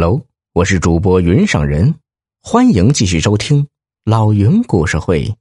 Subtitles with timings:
[0.00, 1.96] Hello，我是主播云上人，
[2.40, 3.66] 欢迎继续收听
[4.04, 5.36] 老云故事会。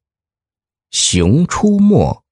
[0.90, 2.24] 熊出没。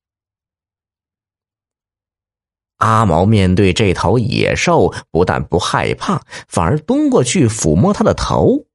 [2.77, 8.65] 阿毛面对这头野兽，不但不害怕，反而蹲过去抚摸它的头。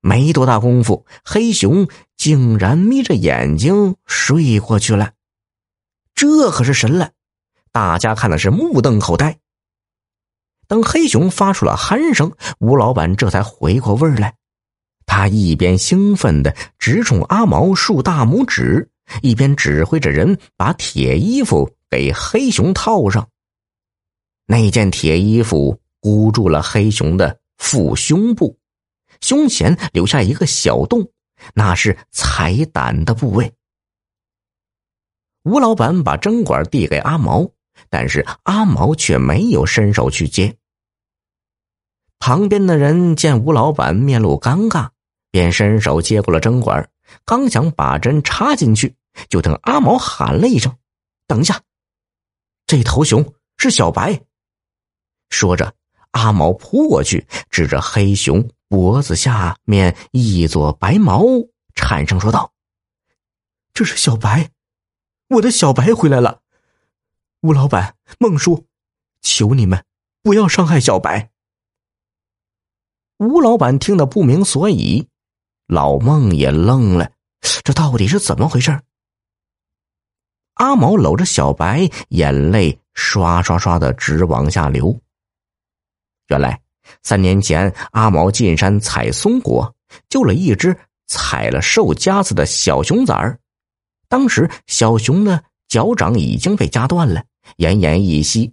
[0.00, 1.86] 没多大功夫，黑熊
[2.16, 5.12] 竟然眯着眼睛睡过去了。
[6.14, 7.12] 这可是神了，
[7.72, 9.38] 大家看的是目瞪口呆。
[10.68, 12.30] 等黑熊发出了鼾声，
[12.60, 14.34] 吴老板这才回过味儿来。
[15.06, 18.90] 他一边兴奋的直冲阿毛竖大拇指，
[19.22, 23.26] 一边指挥着人把铁衣服给黑熊套上。
[24.46, 28.58] 那件铁衣服箍住了黑熊的腹胸部，
[29.22, 31.08] 胸前留下一个小洞，
[31.54, 33.50] 那是踩胆的部位。
[35.44, 37.50] 吴老板把针管递给阿毛。
[37.88, 40.56] 但是阿毛却没有伸手去接。
[42.18, 44.90] 旁边的人见吴老板面露尴尬，
[45.30, 46.90] 便伸手接过了针管，
[47.24, 48.96] 刚想把针插进去，
[49.28, 50.76] 就听阿毛喊了一声
[51.28, 51.62] ：“等一下！”
[52.66, 54.20] 这头熊是小白。
[55.30, 55.74] 说着，
[56.10, 61.24] 阿毛扑过去，指着黑熊脖子下面一撮白毛，
[61.74, 62.52] 颤声说道
[63.72, 64.50] ：“这是小白，
[65.28, 66.40] 我的小白回来了。”
[67.40, 68.66] 吴老板、孟叔，
[69.22, 69.84] 求你们
[70.24, 71.30] 不要伤害小白。
[73.18, 75.06] 吴老板听得不明所以，
[75.68, 77.12] 老孟也愣了，
[77.62, 78.80] 这到底是怎么回事？
[80.54, 85.00] 阿毛搂着小白，眼泪刷刷刷的直往下流。
[86.26, 86.60] 原来
[87.04, 89.76] 三年前，阿毛进山采松果，
[90.08, 93.38] 救了一只踩了兽夹子的小熊崽儿。
[94.08, 95.44] 当时小熊的？
[95.68, 97.22] 脚掌已经被夹断了，
[97.56, 98.52] 奄奄一息。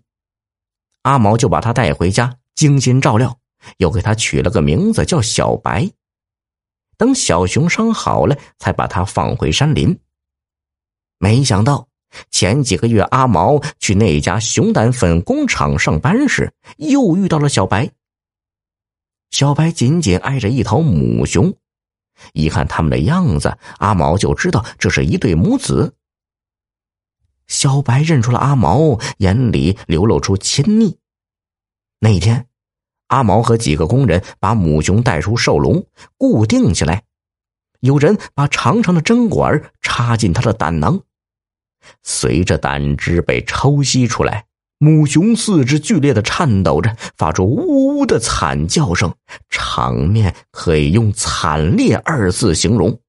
[1.03, 3.37] 阿毛就把他带回家，精心照料，
[3.77, 5.91] 又给他取了个名字叫小白。
[6.97, 9.99] 等小熊伤好了，才把他放回山林。
[11.19, 11.87] 没想到
[12.31, 17.91] 前几个月阿毛去那家熊胆粉工厂上班时，又遇到了小白。
[19.31, 21.53] 小白紧紧挨着一头母熊，
[22.33, 25.93] 一看他们的样子，阿毛就知道这是一对母子。
[27.48, 30.98] 小白认出了阿毛，眼里流露出亲昵。
[32.00, 32.48] 那一天，
[33.08, 35.86] 阿毛和几个工人把母熊带出兽笼，
[36.17, 37.04] 固定起来。
[37.80, 41.02] 有人把长长的针管插进它的胆囊，
[42.02, 44.45] 随着胆汁被抽吸出来，
[44.80, 49.14] 母熊四肢剧烈的颤抖着，发出呜呜的惨叫声，
[49.50, 53.00] 场面可以用“惨烈”二字形容。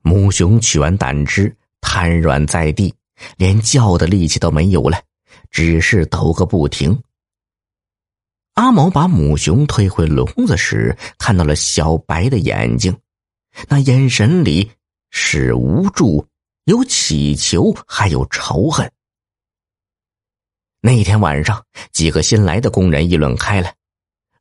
[0.00, 1.56] 母熊取完胆汁。
[1.80, 2.94] 瘫软在地，
[3.36, 5.02] 连叫的力气都没有了，
[5.50, 7.02] 只是抖个不停。
[8.54, 12.96] 阿毛把母熊推回笼子时，看到了小白的眼睛，
[13.68, 14.72] 那眼神里
[15.10, 16.26] 是无助、
[16.64, 18.90] 有乞求，还有仇恨。
[20.80, 23.72] 那天晚上，几个新来的工人议论开了：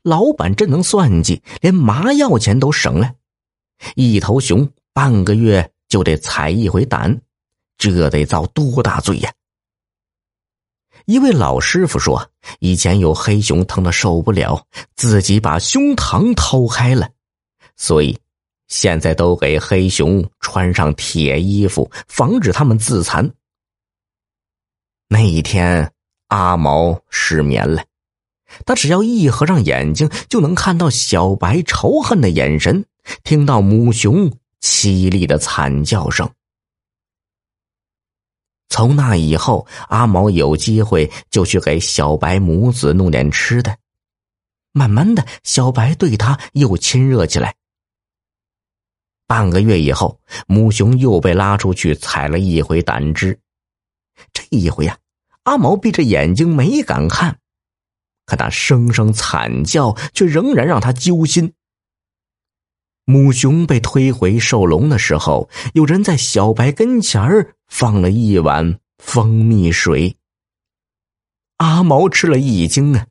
[0.01, 3.13] 老板真能算计，连麻药钱都省了。
[3.95, 7.21] 一头熊半个月就得采一回胆。
[7.77, 9.31] 这得遭多大罪呀！
[11.05, 12.29] 一位老师傅说，
[12.59, 14.65] 以前有黑熊疼的受不了，
[14.95, 17.09] 自己把胸膛掏开了，
[17.75, 18.17] 所以
[18.67, 23.31] 现在都给黑熊穿上铁衣服，防止他们自残。
[25.07, 25.93] 那一天，
[26.27, 27.85] 阿毛失眠了，
[28.65, 32.83] 他只要一合上眼睛，就能看到小白仇恨的眼神，
[33.23, 36.29] 听到母熊凄厉的惨叫声。
[38.69, 43.77] 从那以后，阿毛有机会就去给小白母子弄点吃的。
[44.73, 47.55] 慢慢的，小白对他又亲热起来。
[49.25, 53.39] 半个月以后，母熊又被拉出去采了一回胆汁。
[54.31, 54.97] 这一回呀，
[55.43, 57.39] 阿毛闭着眼睛没敢看，
[58.25, 61.53] 可那声声惨叫却仍然让他揪心。
[63.05, 70.17] 母熊被推回兽笼的时候，有人在小白跟前儿放了一碗蜂蜜水。
[71.57, 73.07] 阿毛吃了一惊啊！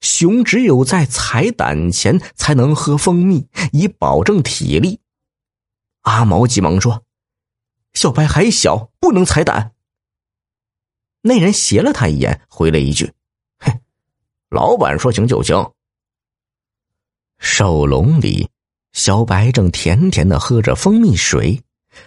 [0.00, 5.00] 熊只有在采胆前才能喝蜂蜜，以保证体力。
[6.02, 7.04] 阿毛急忙说
[7.94, 9.72] ：“小白还小，不能采胆。”
[11.22, 13.12] 那人斜了他一眼，回了一句
[13.60, 13.80] ：“哼，
[14.48, 15.70] 老板说行就行。”
[17.38, 18.48] 兽笼里。
[18.92, 21.60] 小白正甜甜的喝着蜂蜜水，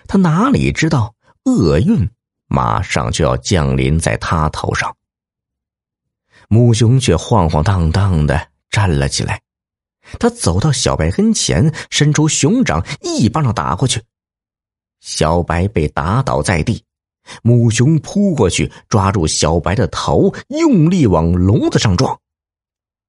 [0.07, 1.13] 他哪里知道
[1.47, 2.09] 厄运
[2.47, 4.94] 马上就要降临在他头上。
[6.49, 9.41] 母熊却晃晃荡荡的站了起来。
[10.19, 14.01] 他走到小白跟前，伸出熊掌，一巴掌打过去。
[15.01, 16.83] 小白被打倒在地，
[17.44, 22.17] 母熊扑过去，抓住小白的头，用力往笼子上撞。